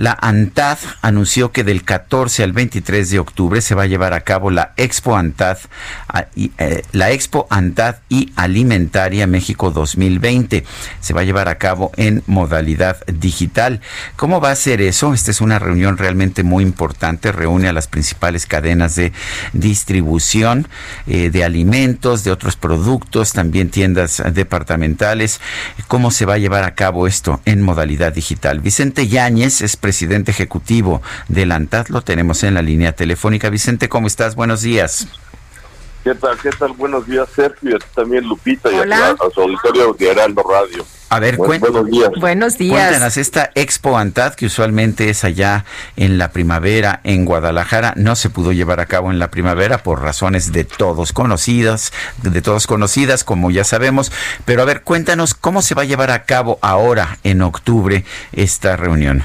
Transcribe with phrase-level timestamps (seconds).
[0.00, 4.22] La ANTAD anunció que del 14 al 23 de octubre se va a llevar a
[4.22, 5.58] cabo la Expo ANTAD,
[6.56, 10.64] eh, la Expo ANTAD y Alimentaria México 2020.
[11.00, 13.82] Se va a llevar a cabo en modalidad digital.
[14.16, 15.12] ¿Cómo va a ser eso?
[15.12, 17.30] Esta es una reunión realmente muy importante.
[17.30, 19.12] Reúne a las principales cadenas de
[19.52, 20.66] distribución
[21.06, 25.42] eh, de alimentos, de otros productos, también tiendas departamentales.
[25.88, 28.60] ¿Cómo se va a llevar a cabo esto en modalidad digital?
[28.60, 29.89] Vicente Yáñez es presidente
[30.30, 31.88] ejecutivo de ANTAD.
[31.88, 33.50] Lo tenemos en la línea telefónica.
[33.50, 34.34] Vicente, ¿cómo estás?
[34.34, 35.08] Buenos días.
[36.02, 36.38] ¿Qué tal?
[36.38, 36.72] ¿Qué tal?
[36.72, 37.76] Buenos días, Sergio.
[37.76, 40.84] Y también Lupita y a, su auditorio de Heraldo Radio.
[41.10, 42.10] A ver, buenos días.
[42.18, 42.88] Buenos días.
[42.88, 45.64] Cuéntanos, esta Expo ANTAD, que usualmente es allá
[45.96, 50.00] en la primavera en Guadalajara, no se pudo llevar a cabo en la primavera por
[50.00, 51.92] razones de todos conocidas,
[52.22, 54.10] de todos conocidas, como ya sabemos.
[54.46, 58.76] Pero a ver, cuéntanos cómo se va a llevar a cabo ahora en octubre esta
[58.76, 59.24] reunión.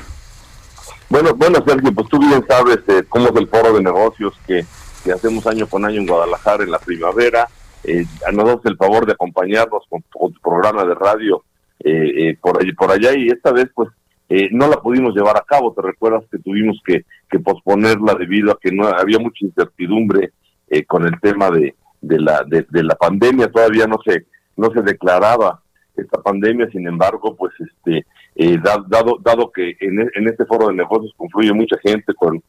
[1.09, 4.65] Bueno, bueno, Sergio, pues tú bien sabes eh, cómo es el foro de negocios que,
[5.03, 7.47] que, hacemos año con año en Guadalajara en la primavera.
[7.83, 11.43] Eh, nos das el favor de acompañarnos con, tu programa de radio
[11.79, 13.89] eh, eh, por, allí, por allá y esta vez pues
[14.29, 15.73] eh, no la pudimos llevar a cabo.
[15.73, 20.31] Te recuerdas que tuvimos que, que posponerla debido a que no había mucha incertidumbre
[20.87, 23.51] con el tema de, de la de, la pandemia.
[23.51, 24.25] Todavía no se
[24.57, 25.61] no se declaraba
[25.95, 26.67] esta pandemia.
[26.71, 31.77] Sin embargo, pues este eh, dado, dado que en, este foro de negocios confluye mucha
[31.81, 32.43] gente con,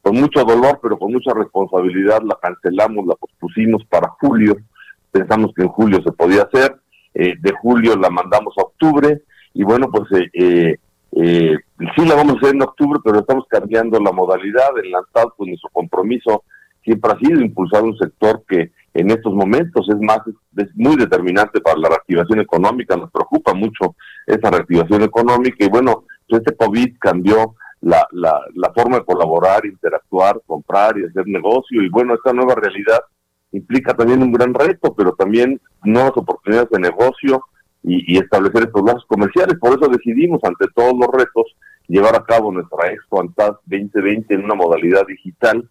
[0.00, 4.56] con mucho dolor, pero con mucha responsabilidad, la cancelamos, la pospusimos para julio,
[5.10, 6.76] pensamos que en julio se podía hacer,
[7.14, 9.22] eh, de julio la mandamos a octubre,
[9.54, 10.78] y bueno, pues eh,
[11.12, 11.56] eh,
[11.94, 15.48] sí la vamos a hacer en octubre, pero estamos cambiando la modalidad, en la pues
[15.48, 16.44] nuestro compromiso
[16.84, 20.20] siempre ha sido impulsar un sector que en estos momentos es más
[20.56, 26.04] es muy determinante para la reactivación económica, nos preocupa mucho esa reactivación económica y bueno,
[26.28, 31.82] pues este COVID cambió la, la, la forma de colaborar, interactuar, comprar y hacer negocio
[31.82, 33.00] y bueno, esta nueva realidad
[33.52, 37.44] implica también un gran reto, pero también nuevas oportunidades de negocio
[37.82, 41.56] y, y establecer estos lazos comerciales, por eso decidimos ante todos los retos
[41.88, 45.68] llevar a cabo nuestra Expo ANTAD 2020 en una modalidad digital,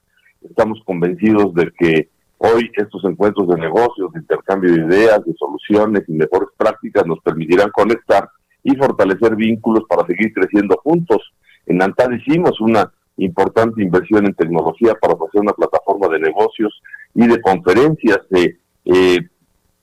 [0.52, 2.10] estamos convencidos de que
[2.44, 7.20] Hoy estos encuentros de negocios, de intercambio de ideas, de soluciones y mejores prácticas nos
[7.20, 8.28] permitirán conectar
[8.64, 11.20] y fortalecer vínculos para seguir creciendo juntos.
[11.68, 16.82] En Antad hicimos una importante inversión en tecnología para ofrecer una plataforma de negocios
[17.14, 18.22] y de conferencias.
[18.32, 19.20] Eh, eh,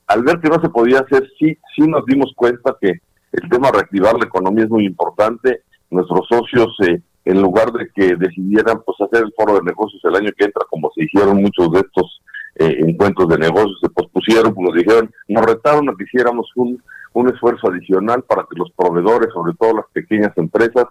[0.07, 2.89] al ver que no se podía hacer, sí, sí nos dimos cuenta que
[3.31, 5.61] el tema de reactivar la economía es muy importante.
[5.91, 10.15] Nuestros socios, eh, en lugar de que decidieran pues hacer el foro de negocios el
[10.15, 12.21] año que entra, como se hicieron muchos de estos
[12.55, 16.81] eh, encuentros de negocios se pospusieron, como nos dijeron, nos retaron a que hiciéramos un,
[17.13, 20.85] un esfuerzo adicional para que los proveedores, sobre todo las pequeñas empresas,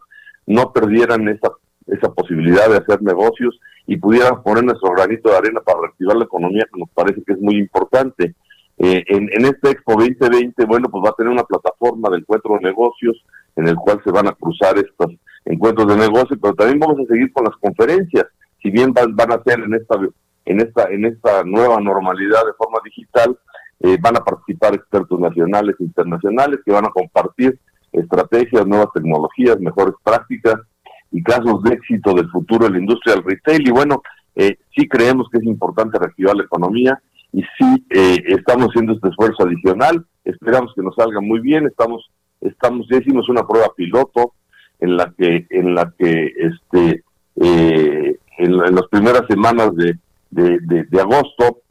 [0.46, 1.50] no perdieran esa,
[1.88, 6.24] esa posibilidad de hacer negocios y pudieran poner nuestro granito de arena para reactivar la
[6.24, 8.36] economía, que nos parece que es muy importante.
[8.78, 12.54] Eh, en, en este Expo 2020, bueno, pues va a tener una plataforma de encuentro
[12.54, 13.16] de negocios
[13.58, 15.12] en el cual se van a cruzar estos
[15.44, 18.24] encuentros de negocios, pero también vamos a seguir con las conferencias.
[18.62, 19.96] Si bien van, van a ser en esta
[20.48, 23.38] en esta, en esta nueva normalidad de forma digital.
[23.80, 27.58] Eh, van a participar expertos nacionales e internacionales que van a compartir
[27.92, 30.56] estrategias, nuevas tecnologías, mejores prácticas
[31.12, 33.68] y casos de éxito del futuro de la industria del retail.
[33.68, 34.02] Y bueno,
[34.34, 37.00] eh, sí creemos que es importante reactivar la economía
[37.32, 40.04] y sí eh, estamos haciendo este esfuerzo adicional.
[40.24, 41.66] Esperamos que nos salga muy bien.
[41.66, 44.34] Estamos, estamos, ya hicimos una prueba piloto
[44.80, 47.02] en la que, en la que, este,
[47.36, 49.98] en, en las primeras semanas de,
[50.30, 51.62] de, de, agosto,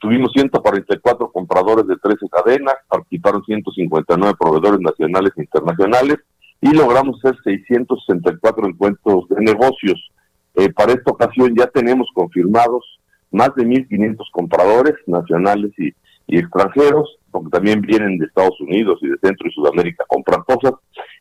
[0.00, 6.18] tuvimos 144 compradores de 13 cadenas, participaron 159 proveedores nacionales e internacionales
[6.60, 10.10] y logramos hacer 664 encuentros de negocios.
[10.54, 12.84] Eh, para esta ocasión ya tenemos confirmados
[13.30, 15.94] más de 1.500 compradores nacionales y,
[16.26, 20.72] extranjeros, porque también vienen de Estados Unidos y de Centro y Sudamérica a comprar cosas,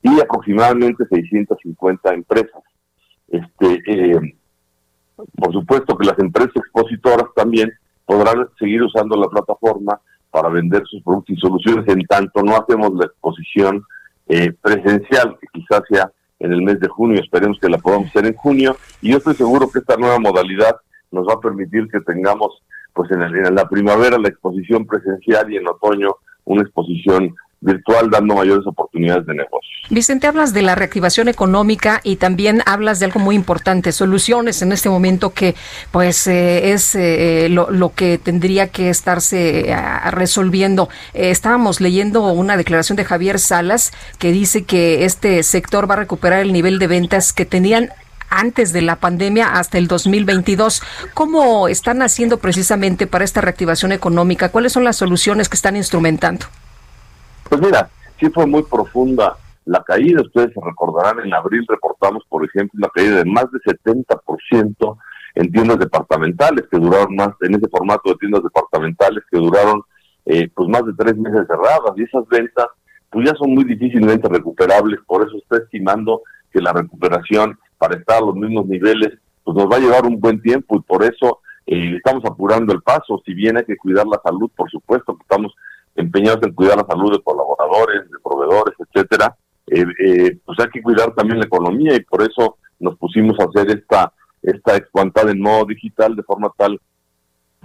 [0.02, 2.64] y aproximadamente 650 empresas.
[3.28, 4.36] Este, eh,
[5.36, 7.72] por supuesto que las empresas expositoras también
[8.06, 10.00] podrán seguir usando la plataforma
[10.32, 13.84] para vender sus productos y soluciones en tanto no hacemos la exposición
[14.28, 18.26] eh, presencial, que quizás sea en el mes de junio, esperemos que la podamos hacer
[18.26, 20.78] en junio, y yo estoy seguro que esta nueva modalidad
[21.12, 22.62] nos va a permitir que tengamos
[22.98, 26.16] pues en, en la primavera la exposición presencial y en otoño
[26.46, 29.70] una exposición virtual dando mayores oportunidades de negocio.
[29.90, 34.72] Vicente, hablas de la reactivación económica y también hablas de algo muy importante, soluciones en
[34.72, 35.56] este momento que
[35.92, 39.76] pues eh, es eh, lo, que tendría que estarse eh,
[40.12, 40.90] resolviendo.
[41.14, 46.42] estábamos leyendo una declaración de Javier Salas que dice que este sector va a recuperar
[46.42, 47.90] el nivel de ventas que tenían
[48.30, 50.82] antes de la pandemia hasta el 2022.
[51.14, 54.50] ¿Cómo están haciendo precisamente para esta reactivación económica?
[54.50, 56.46] ¿Cuáles son las soluciones que están instrumentando?
[57.50, 57.90] Pues mira,
[58.20, 60.22] sí fue muy profunda la caída.
[60.22, 64.98] Ustedes se recordarán, en abril reportamos, por ejemplo, una caída de más de 70%
[65.36, 69.84] en tiendas departamentales que duraron más, en ese formato de tiendas departamentales que duraron
[70.26, 72.66] eh, pues más de tres meses cerradas y esas ventas
[73.10, 78.18] pues ya son muy difícilmente recuperables, por eso está estimando que la recuperación para estar
[78.18, 81.40] a los mismos niveles pues nos va a llevar un buen tiempo y por eso
[81.66, 85.22] eh, estamos apurando el paso, si bien hay que cuidar la salud, por supuesto, que
[85.22, 85.54] estamos
[85.96, 89.36] empeñados en cuidar la salud de colaboradores, de proveedores, etcétera,
[89.68, 93.46] eh, eh, pues hay que cuidar también la economía y por eso nos pusimos a
[93.46, 96.80] hacer esta esta expantada en modo digital de forma tal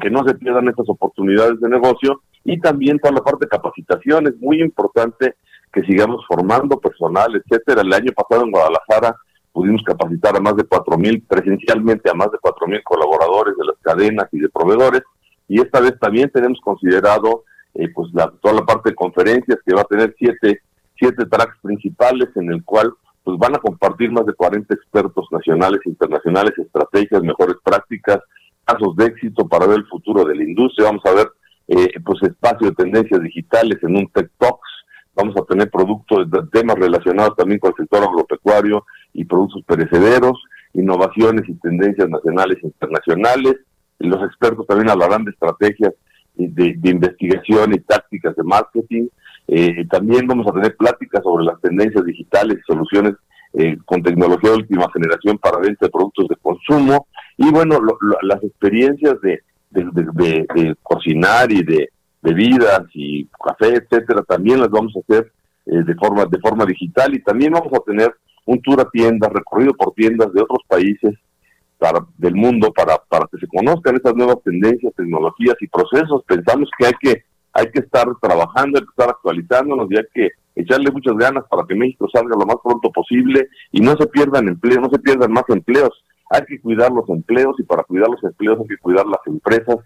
[0.01, 4.27] que no se pierdan estas oportunidades de negocio y también toda la parte de capacitación
[4.27, 5.37] es muy importante
[5.73, 7.83] que sigamos formando personal, etcétera.
[7.83, 9.17] El año pasado en Guadalajara
[9.53, 13.67] pudimos capacitar a más de cuatro mil presencialmente a más de cuatro mil colaboradores de
[13.67, 15.03] las cadenas y de proveedores
[15.49, 17.45] y esta vez también tenemos considerado
[17.75, 20.61] eh, pues la, toda la parte de conferencias que va a tener siete,
[20.99, 22.93] siete tracks principales en el cual
[23.25, 28.19] pues van a compartir más de 40 expertos nacionales e internacionales, estrategias, mejores prácticas,
[28.65, 30.89] casos de éxito para ver el futuro de la industria.
[30.89, 31.29] Vamos a ver
[31.69, 34.71] eh, pues espacio de tendencias digitales en un Tech Talks.
[35.15, 40.43] Vamos a tener productos, temas relacionados también con el sector agropecuario y productos perecederos,
[40.75, 43.57] innovaciones y tendencias nacionales e internacionales.
[43.99, 45.93] Los expertos también hablarán de estrategias
[46.35, 49.09] de, investigación y tácticas de marketing.
[49.49, 53.15] Eh, también vamos a tener pláticas sobre las tendencias digitales y soluciones
[53.55, 57.07] eh, con tecnología de última generación para venta de productos de consumo.
[57.37, 57.79] Y bueno,
[58.23, 61.91] las experiencias de, de, cocinar y de
[62.23, 65.33] bebidas y café, etcétera, también las vamos a hacer
[65.67, 68.15] eh, de forma de forma digital y también vamos a tener
[68.47, 71.15] un tour a tiendas, recorrido por tiendas de otros países
[72.17, 76.23] del mundo para, para que se conozcan estas nuevas tendencias, tecnologías y procesos.
[76.27, 77.25] Pensamos que hay que
[77.55, 81.65] hay que estar trabajando, hay que estar actualizándonos y hay que echarle muchas ganas para
[81.67, 85.33] que México salga lo más pronto posible y no se pierdan empleos, no se pierdan
[85.33, 85.91] más empleos.
[86.31, 89.77] Hay que cuidar los empleos y para cuidar los empleos hay que cuidar las empresas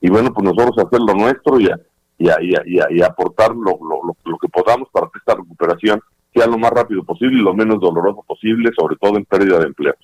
[0.00, 1.70] y bueno, pues nosotros hacer lo nuestro y,
[2.18, 6.00] y, y, y aportar lo, lo, lo, que podamos para que esta recuperación
[6.34, 9.66] sea lo más rápido posible y lo menos doloroso posible, sobre todo en pérdida de
[9.66, 9.96] empleos.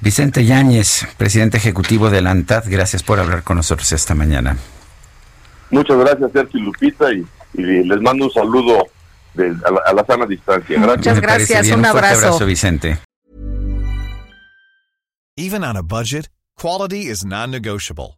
[0.00, 4.56] Vicente Yáñez, presidente ejecutivo de la ANTAD, gracias por hablar con nosotros esta mañana.
[5.70, 8.86] Muchas gracias, Sergio Lupita, y, les mando un saludo
[9.34, 10.80] de, a, la, a, la, sana distancia.
[10.80, 10.96] Gracias.
[10.98, 12.26] Muchas gracias, un, un abrazo.
[12.26, 12.98] abrazo, Vicente.
[15.36, 18.17] Even on a budget, quality is non-negotiable.